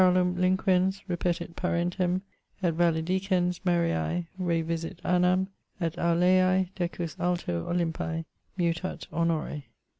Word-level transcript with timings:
Carolum 0.01 0.33
linquens, 0.35 1.01
repetit 1.07 1.53
Parentem; 1.55 2.21
Et 2.63 2.73
valedicens 2.73 3.59
Mariae, 3.63 4.25
revisit 4.39 4.99
Annam; 5.03 5.47
et 5.79 5.93
Aulaei 5.99 6.69
decus 6.75 7.15
alto 7.19 7.69
Olympi 7.69 8.25
Mutat 8.57 9.05
honore. 9.13 9.65